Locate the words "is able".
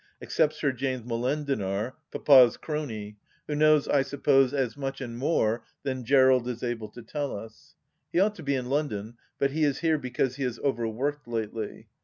6.47-6.89